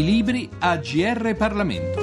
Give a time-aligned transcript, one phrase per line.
[0.00, 2.00] I libri a GR Parlamento.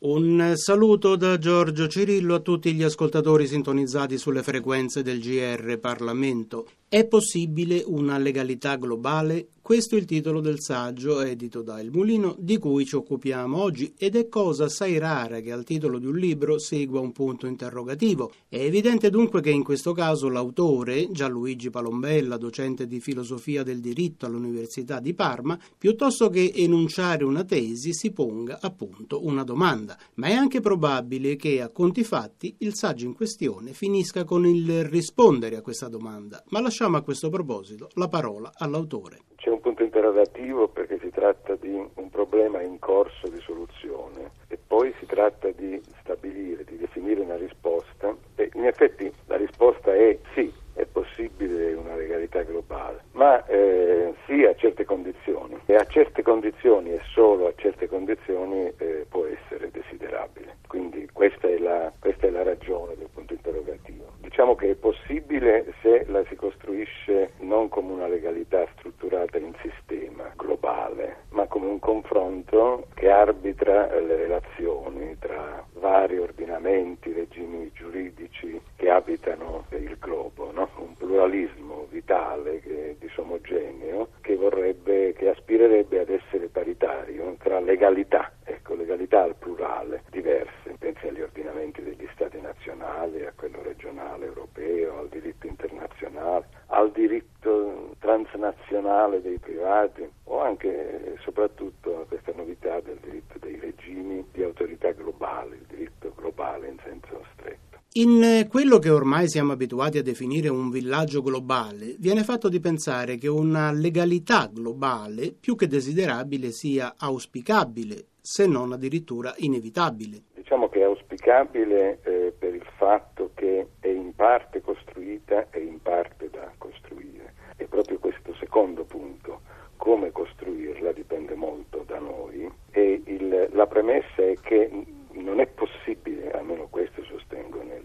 [0.00, 6.66] Un saluto da Giorgio Cirillo a tutti gli ascoltatori sintonizzati sulle frequenze del GR Parlamento.
[6.88, 9.46] È possibile una legalità globale?
[9.64, 13.94] Questo è il titolo del saggio edito da Il Mulino di cui ci occupiamo oggi
[13.96, 18.30] ed è cosa assai rara che al titolo di un libro segua un punto interrogativo.
[18.46, 24.26] È evidente dunque che in questo caso l'autore, Gianluigi Palombella, docente di filosofia del diritto
[24.26, 29.96] all'Università di Parma, piuttosto che enunciare una tesi si ponga appunto una domanda.
[30.16, 34.84] Ma è anche probabile che a conti fatti il saggio in questione finisca con il
[34.84, 36.44] rispondere a questa domanda.
[36.48, 39.22] Ma lasciamo a questo proposito la parola all'autore.
[39.36, 44.92] C'è punto interrogativo perché si tratta di un problema in corso di soluzione e poi
[44.98, 50.52] si tratta di stabilire, di definire una risposta e in effetti la risposta è sì,
[50.74, 56.92] è possibile una legalità globale, ma eh, sì a certe condizioni e a certe condizioni
[56.92, 60.56] e solo a certe condizioni eh, può essere desiderabile.
[60.66, 64.12] Quindi questa è, la, questa è la ragione del punto interrogativo.
[64.18, 70.32] Diciamo che è possibile se la si costruisce non come una legalità strutturata in sistema
[70.36, 78.90] globale, ma come un confronto che arbitra le relazioni tra vari ordinamenti, regimi giuridici che
[78.90, 80.68] abitano il globo, no?
[80.78, 82.62] un pluralismo vitale,
[82.98, 90.76] disomogeneo, che vorrebbe, che aspirerebbe ad essere paritario tra legalità, ecco, legalità al plurale, diverse,
[90.78, 97.96] pensi agli ordinamenti degli stati nazionali, a quello regionale europeo, al diritto internazionale, al diritto
[97.98, 104.44] transnazionale dei privati o anche e soprattutto a questa novità del diritto dei regimi di
[104.44, 107.83] autorità globale, il diritto globale in senso stretto.
[107.96, 113.18] In quello che ormai siamo abituati a definire un villaggio globale, viene fatto di pensare
[113.18, 120.22] che una legalità globale, più che desiderabile, sia auspicabile, se non addirittura inevitabile.
[120.34, 125.80] Diciamo che è auspicabile eh, per il fatto che è in parte costruita e in
[125.80, 127.32] parte da costruire.
[127.54, 129.42] È proprio questo secondo punto.
[129.76, 134.68] Come costruirla dipende molto da noi e il, la premessa è che
[135.12, 137.84] non è possibile, almeno questo sostengo nel,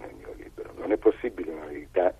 [0.00, 2.14] nel mio libro, non è possibile una verità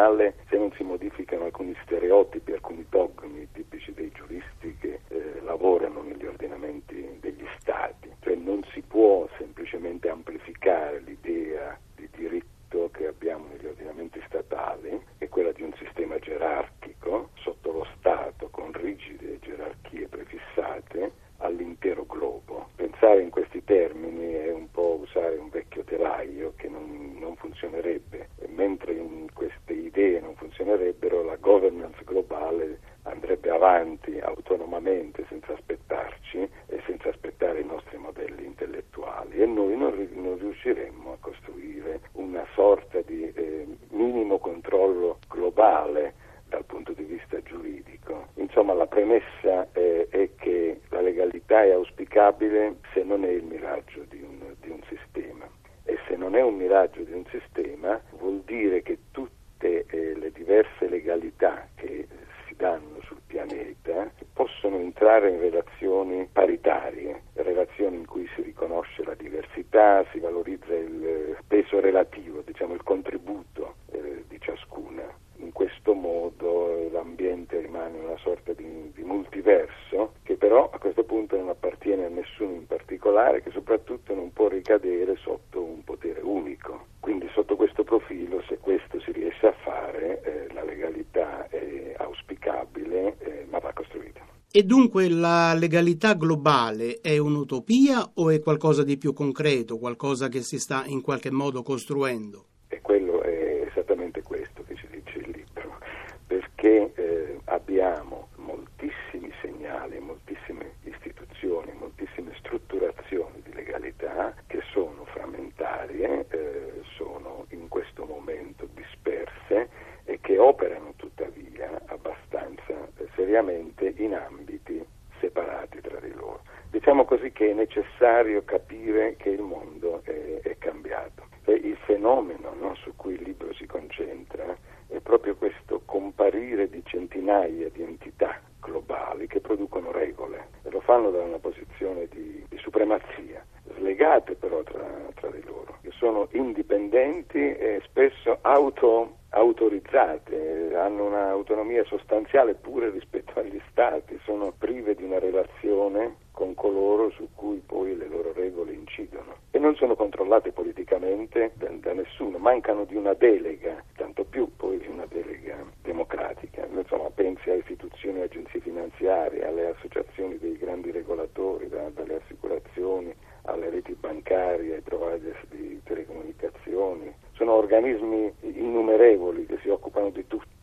[0.00, 6.02] globale se non si modificano alcuni stereotipi, alcuni dogmi tipici dei giuristi che eh, lavorano
[6.02, 8.10] negli ordinamenti degli stati.
[8.20, 15.26] Cioè non si può semplicemente amplificare l'idea di diritto che abbiamo negli ordinamenti statali, che
[15.26, 22.68] è quella di un sistema gerarchico sotto lo Stato con rigide gerarchie prefissate all'intero globo.
[22.76, 28.28] Pensare in questi termini è un po' usare un vecchio telaio che non, non funzionerebbe,
[28.38, 36.48] e mentre in queste idee non funzionerebbero, la governance globale andrebbe avanti autonomamente senza aspettarci
[36.66, 42.44] e senza aspettare i nostri modelli intellettuali e noi non, non riusciremmo a costruire una
[42.54, 48.26] sorta di eh, minimo controllo globale dal punto di vista giuridico.
[48.34, 54.04] Insomma, la premessa eh, è che la legalità è auspicabile se non è il miraggio
[54.08, 55.48] di un, di un sistema.
[55.84, 60.30] E se non è un miraggio di un sistema vuol dire che tutte eh, le
[60.32, 62.06] diverse legalità che
[62.46, 69.14] si danno sul pianeta possono entrare in relazioni paritarie, relazioni in cui si riconosce la
[69.14, 76.88] diversità, si valorizza il peso relativo, diciamo il contributo eh, di ciascuna in questo modo
[76.92, 82.08] l'ambiente rimane una sorta di, di, multiverso che però a questo punto non appartiene a
[82.08, 86.86] nessuno in particolare, che soprattutto non può ricadere sotto un potere unico.
[87.00, 93.16] Quindi sotto questo profilo, se questo si riesce a fare, eh, la legalità è auspicabile,
[93.18, 94.20] eh, ma va costruita.
[94.52, 100.40] E dunque la legalità globale è un'utopia o è qualcosa di più concreto, qualcosa che
[100.42, 102.46] si sta in qualche modo costruendo?
[102.66, 105.78] E quello è esattamente questo che ci dice il libro,
[106.26, 116.82] perché eh, abbiamo moltissimi segnali, moltissime istituzioni, moltissime strutturazioni di legalità che sono frammentarie, eh,
[116.96, 119.68] sono in questo momento disperse
[120.04, 124.84] e che operano tuttavia abbastanza eh, seriamente in ambiti
[125.20, 126.42] separati tra di loro.
[126.70, 131.28] Diciamo così che è necessario capire che il mondo è, è cambiato.
[131.44, 134.56] E il fenomeno no, su cui il libro si concentra
[134.88, 141.10] è proprio questo comparire di centinaia di entità globali che producono regole e lo fanno
[141.10, 143.44] da una posizione di, di supremazia,
[143.76, 144.84] slegate però tra,
[145.14, 153.38] tra di loro, che sono indipendenti e spesso auto autorizzate, hanno un'autonomia sostanziale pure rispetto
[153.38, 158.72] agli stati, sono prive di una relazione con coloro su cui poi le loro regole
[158.72, 164.48] incidono e non sono controllate politicamente da, da nessuno, mancano di una delega, tanto più
[164.56, 166.66] poi di una delega democratica.
[166.72, 173.14] Insomma, pensi a istituzioni e agenzie finanziarie, alle associazioni dei grandi regolatori, da, dalle assicurazioni
[173.42, 177.12] alle reti bancarie, ai provider di telecomunicazioni.
[177.32, 180.59] Sono organismi innumerevoli che si occupano di tutto,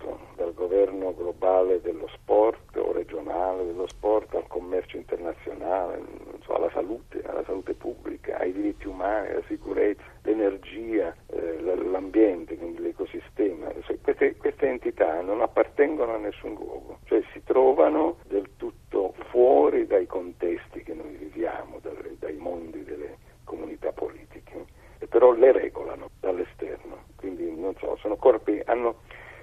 [0.57, 6.01] governo globale dello sport o regionale dello sport al commercio internazionale,
[6.41, 12.81] so, alla salute, alla salute pubblica, ai diritti umani, alla sicurezza, l'energia, eh, l'ambiente, quindi
[12.81, 13.71] l'ecosistema.
[14.01, 20.07] Queste, queste entità non appartengono a nessun luogo, cioè si trovano del tutto fuori dai
[20.07, 24.65] contesti che noi viviamo, dai, dai mondi delle comunità politiche,
[24.97, 29.01] e però le regolano dall'esterno, quindi non so, sono corpi, hanno,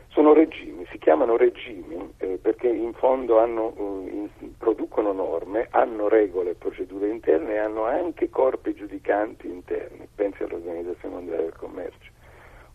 [0.09, 4.29] sono regimi, si chiamano regimi eh, perché in fondo hanno, in,
[4.59, 11.15] producono norme, hanno regole e procedure interne e hanno anche corpi giudicanti interni, pensi all'Organizzazione
[11.15, 12.13] Mondiale del Commercio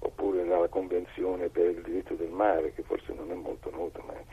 [0.02, 4.14] oppure alla Convenzione per il diritto del mare, che forse non è molto nota, ma
[4.14, 4.24] è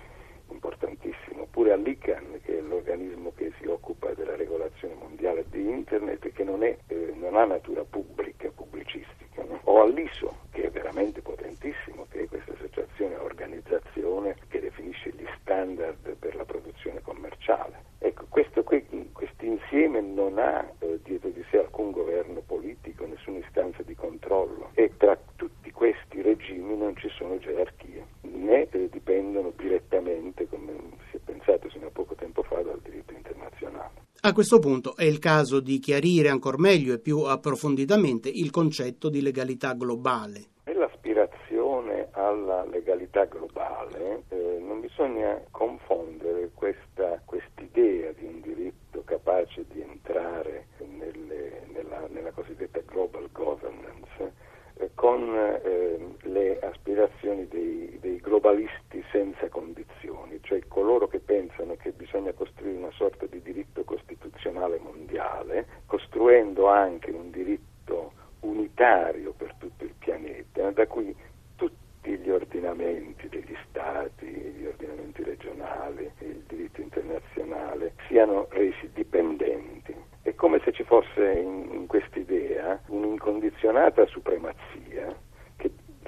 [0.52, 6.32] importantissimo, oppure all'ICANN, che è l'organismo che si occupa della regolazione mondiale di Internet e
[6.32, 9.58] che non, è, eh, non ha natura pubblica, pubblicistica, no?
[9.64, 16.14] o all'ISO, che è veramente potentissimo, che è questa associazione, organizzazione che definisce gli standard
[16.16, 17.84] per la produzione commerciale.
[17.98, 23.82] Ecco, questo, questo insieme non ha eh, dietro di sé alcun governo politico, nessuna istanza
[23.82, 30.48] di controllo e tra tutti questi regimi non ci sono gerarchie, né eh, dipendono direttamente,
[30.48, 30.72] come
[31.10, 34.04] si è pensato fino a poco tempo fa, dal diritto internazionale.
[34.20, 39.10] A questo punto è il caso di chiarire ancora meglio e più approfonditamente il concetto
[39.10, 40.46] di legalità globale.
[40.64, 47.20] Nell'aspirazione alla legalità globale eh, non bisogna confondere questa
[47.60, 54.32] idea di un diritto capace di entrare nelle, nella, nella, cosiddetta global governance
[54.78, 55.22] eh, con
[55.62, 55.98] eh,
[56.36, 62.90] le aspirazioni dei, dei, globalisti senza condizioni, cioè coloro che pensano che bisogna costruire una
[62.90, 70.86] sorta di diritto costituzionale mondiale, costruendo anche un diritto unitario per tutto il pianeta, da
[70.86, 71.14] cui
[71.56, 79.94] tutti gli ordinamenti degli stati, gli ordinamenti regionali, il diritto internazionale siano resi dipendenti.
[80.20, 85.24] È come se ci fosse in, in quest'idea un'incondizionata supremazia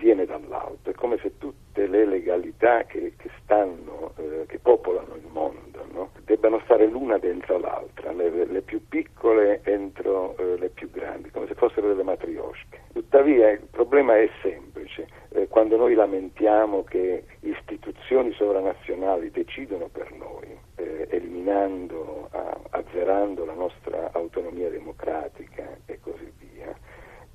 [0.08, 5.26] viene dall'alto, è come se tutte le legalità che, che stanno, eh, che popolano il
[5.30, 6.10] mondo, no?
[6.24, 11.46] debbano stare l'una dentro l'altra, le, le più piccole entro eh, le più grandi, come
[11.46, 12.80] se fossero delle matriosche.
[12.94, 20.58] Tuttavia il problema è semplice, eh, quando noi lamentiamo che istituzioni sovranazionali decidono per noi,
[20.76, 22.30] eh, eliminando,
[22.70, 26.74] azzerando la nostra autonomia democratica e così via,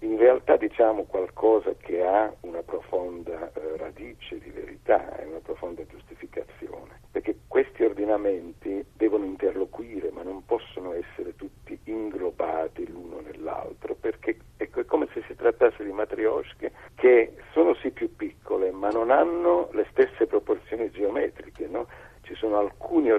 [0.03, 5.85] in realtà diciamo qualcosa che ha una profonda eh, radice di verità e una profonda
[5.85, 14.37] giustificazione, perché questi ordinamenti devono interloquire ma non possono essere tutti inglobati l'uno nell'altro, perché
[14.57, 19.69] è come se si trattasse di matriosche che sono sì più piccole ma non hanno
[19.73, 21.85] le stesse proporzioni geometriche, no?
[22.21, 23.11] ci sono alcuni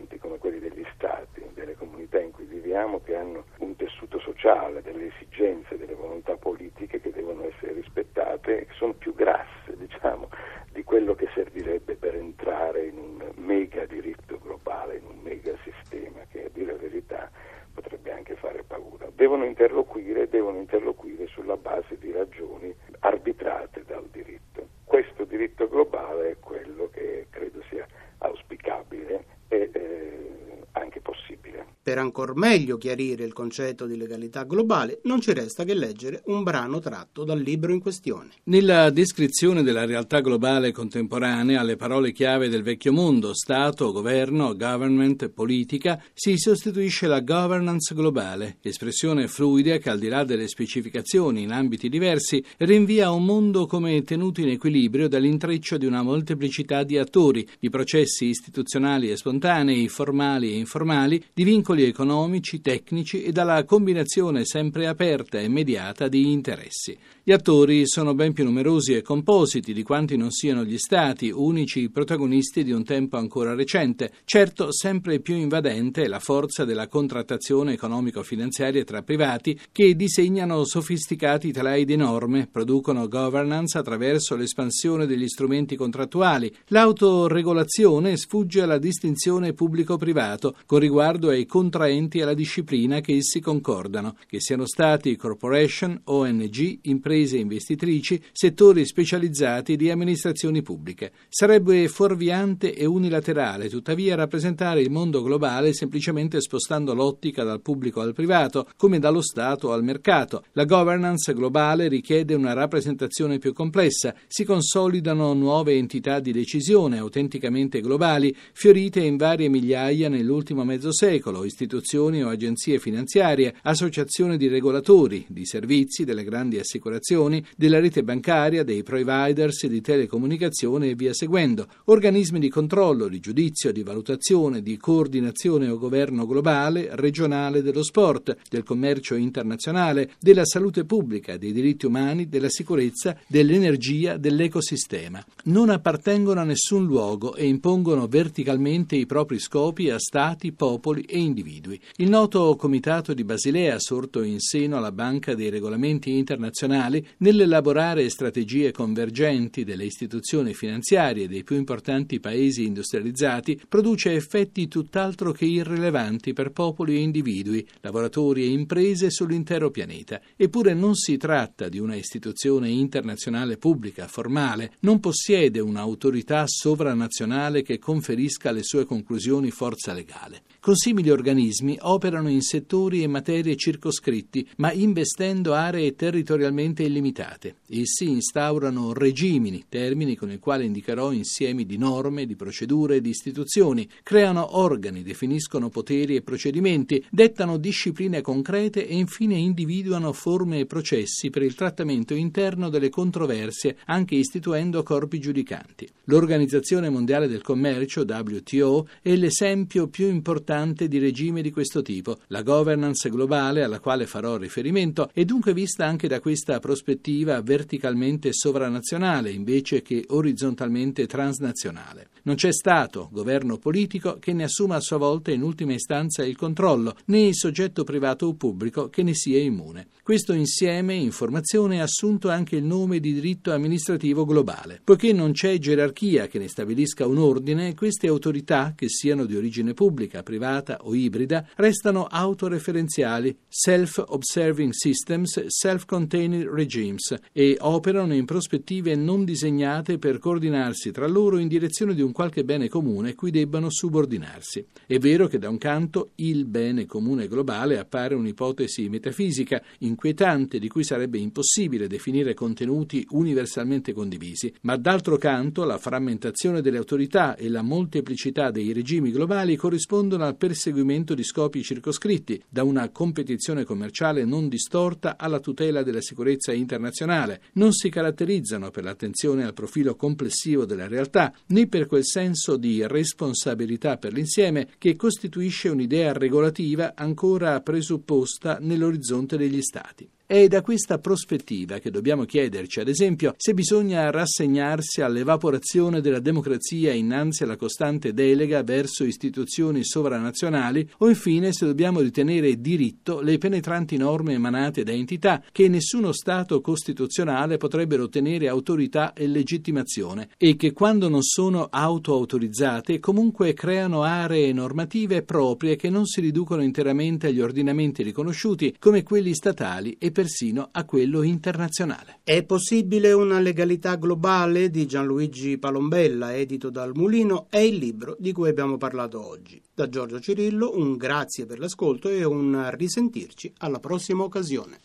[0.00, 4.82] ordinamenti come quelli degli stati, delle comunità in cui viviamo che hanno un tessuto sociale,
[4.82, 10.28] delle esigenze, delle volontà politiche che devono essere rispettate, sono più grasse, diciamo,
[10.72, 16.20] di quello che servirebbe per entrare in un mega diritto globale, in un mega sistema
[16.30, 17.30] che a dire la verità
[17.72, 19.08] potrebbe anche fare paura.
[19.14, 24.68] Devono interloquire, devono interloquire sulla base di ragioni arbitrate dal diritto.
[24.84, 27.86] Questo diritto globale è quello che credo sia
[28.18, 31.78] auspicabile e eh, anche possibile.
[31.90, 36.44] Per ancor meglio chiarire il concetto di legalità globale, non ci resta che leggere un
[36.44, 38.28] brano tratto dal libro in questione.
[38.44, 45.30] Nella descrizione della realtà globale contemporanea, alle parole chiave del vecchio mondo, Stato, governo, government,
[45.30, 51.50] politica, si sostituisce la governance globale, espressione fluida che al di là delle specificazioni in
[51.50, 56.98] ambiti diversi rinvia a un mondo come tenuto in equilibrio dall'intreccio di una molteplicità di
[56.98, 63.64] attori, di processi istituzionali e spontanei, formali e informali, di vincoli economici, tecnici e dalla
[63.64, 66.96] combinazione sempre aperta e mediata di interessi.
[67.22, 71.90] Gli attori sono ben più numerosi e compositi di quanti non siano gli Stati, unici
[71.90, 74.10] protagonisti di un tempo ancora recente.
[74.24, 81.52] Certo, sempre più invadente è la forza della contrattazione economico-finanziaria tra privati che disegnano sofisticati
[81.52, 86.52] telai di norme, producono governance attraverso l'espansione degli strumenti contrattuali.
[86.68, 94.40] L'autoregolazione sfugge alla distinzione pubblico-privato con riguardo ai contraenti alla disciplina che essi concordano, che
[94.40, 101.12] siano stati corporation, ONG, imprese investitrici, settori specializzati di amministrazioni pubbliche.
[101.28, 108.14] Sarebbe fuorviante e unilaterale, tuttavia, rappresentare il mondo globale semplicemente spostando l'ottica dal pubblico al
[108.14, 110.42] privato, come dallo Stato al mercato.
[110.52, 117.80] La governance globale richiede una rappresentazione più complessa, si consolidano nuove entità di decisione autenticamente
[117.80, 125.26] globali, fiorite in varie migliaia nell'ultimo mezzo secolo, istituzioni o agenzie finanziarie, associazioni di regolatori,
[125.28, 131.66] di servizi, delle grandi assicurazioni della rete bancaria, dei providers di telecomunicazione e via seguendo,
[131.84, 138.36] organismi di controllo, di giudizio, di valutazione, di coordinazione o governo globale, regionale dello sport,
[138.48, 145.22] del commercio internazionale, della salute pubblica, dei diritti umani, della sicurezza, dell'energia, dell'ecosistema.
[145.44, 151.18] Non appartengono a nessun luogo e impongono verticalmente i propri scopi a stati, popoli e
[151.18, 151.49] individui.
[151.96, 158.72] Il noto Comitato di Basilea, sorto in seno alla Banca dei Regolamenti Internazionali, nell'elaborare strategie
[158.72, 166.52] convergenti delle istituzioni finanziarie dei più importanti paesi industrializzati produce effetti tutt'altro che irrilevanti per
[166.52, 170.20] popoli e individui, lavoratori e imprese sull'intero pianeta.
[170.36, 177.78] Eppure non si tratta di una istituzione internazionale pubblica, formale, non possiede un'autorità sovranazionale che
[177.78, 180.42] conferisca alle sue conclusioni forza legale.
[180.60, 187.56] Con simili organismi operano in settori e materie circoscritti, ma investendo aree territorialmente illimitate.
[187.68, 193.10] Essi instaurano regimini, termini con il quale indicherò insiemi di norme, di procedure e di
[193.10, 200.66] istituzioni, creano organi, definiscono poteri e procedimenti, dettano discipline concrete e infine individuano forme e
[200.66, 205.88] processi per il trattamento interno delle controversie, anche istituendo corpi giudicanti.
[206.04, 212.18] L'Organizzazione Mondiale del Commercio, WTO, è l'esempio più importante di regime di questo tipo.
[212.28, 218.32] La governance globale alla quale farò riferimento è dunque vista anche da questa prospettiva verticalmente
[218.32, 222.08] sovranazionale invece che orizzontalmente transnazionale.
[222.22, 226.36] Non c'è Stato, governo politico che ne assuma a sua volta in ultima istanza il
[226.36, 229.88] controllo, né il soggetto privato o pubblico che ne sia immune.
[230.02, 234.80] Questo insieme informazione ha assunto anche il nome di diritto amministrativo globale.
[234.82, 239.74] Poiché non c'è gerarchia che ne stabilisca un ordine, queste autorità, che siano di origine
[239.74, 241.09] pubblica, privata o ibrida,
[241.56, 251.06] restano autoreferenziali, self-observing systems, self-contained regimes e operano in prospettive non disegnate per coordinarsi tra
[251.06, 254.64] loro in direzione di un qualche bene comune cui debbano subordinarsi.
[254.86, 260.68] È vero che da un canto il bene comune globale appare un'ipotesi metafisica inquietante di
[260.68, 267.48] cui sarebbe impossibile definire contenuti universalmente condivisi, ma d'altro canto la frammentazione delle autorità e
[267.48, 274.24] la molteplicità dei regimi globali corrispondono al perseguimento di scopi circoscritti, da una competizione commerciale
[274.24, 277.42] non distorta alla tutela della sicurezza internazionale.
[277.54, 282.86] Non si caratterizzano per l'attenzione al profilo complessivo della realtà, né per quel senso di
[282.86, 290.08] responsabilità per l'insieme che costituisce un'idea regolativa ancora presupposta nell'orizzonte degli Stati.
[290.30, 296.92] È da questa prospettiva che dobbiamo chiederci, ad esempio, se bisogna rassegnarsi all'evaporazione della democrazia
[296.92, 303.96] innanzi alla costante delega verso istituzioni sovranazionali o infine se dobbiamo ritenere diritto le penetranti
[303.96, 310.72] norme emanate da entità che nessuno Stato costituzionale potrebbero ottenere autorità e legittimazione e che
[310.72, 317.40] quando non sono autoautorizzate comunque creano aree normative proprie che non si riducono interamente agli
[317.40, 322.18] ordinamenti riconosciuti come quelli statali e persino a quello internazionale.
[322.22, 328.32] È possibile una legalità globale di Gianluigi Palombella, edito dal Mulino, è il libro di
[328.32, 329.62] cui abbiamo parlato oggi.
[329.72, 334.80] Da Giorgio Cirillo un grazie per l'ascolto e un risentirci alla prossima occasione.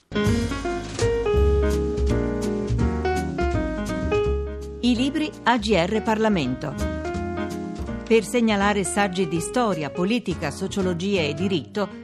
[4.79, 6.73] I libri AGR Parlamento.
[8.07, 12.03] Per segnalare saggi di storia, politica, sociologia e diritto,